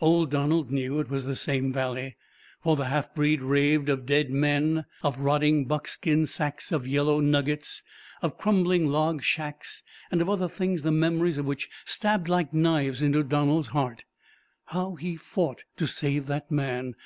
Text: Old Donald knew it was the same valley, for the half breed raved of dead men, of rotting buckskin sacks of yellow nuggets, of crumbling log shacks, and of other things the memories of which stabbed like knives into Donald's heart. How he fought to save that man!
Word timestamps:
Old 0.00 0.32
Donald 0.32 0.72
knew 0.72 0.98
it 0.98 1.08
was 1.08 1.24
the 1.24 1.36
same 1.36 1.72
valley, 1.72 2.16
for 2.64 2.74
the 2.74 2.86
half 2.86 3.14
breed 3.14 3.40
raved 3.40 3.88
of 3.88 4.06
dead 4.06 4.28
men, 4.28 4.86
of 5.04 5.20
rotting 5.20 5.66
buckskin 5.66 6.26
sacks 6.26 6.72
of 6.72 6.84
yellow 6.84 7.20
nuggets, 7.20 7.84
of 8.20 8.36
crumbling 8.36 8.86
log 8.88 9.22
shacks, 9.22 9.84
and 10.10 10.20
of 10.20 10.28
other 10.28 10.48
things 10.48 10.82
the 10.82 10.90
memories 10.90 11.38
of 11.38 11.46
which 11.46 11.70
stabbed 11.84 12.26
like 12.28 12.52
knives 12.52 13.02
into 13.02 13.22
Donald's 13.22 13.68
heart. 13.68 14.02
How 14.64 14.96
he 14.96 15.14
fought 15.14 15.62
to 15.76 15.86
save 15.86 16.26
that 16.26 16.50
man! 16.50 16.96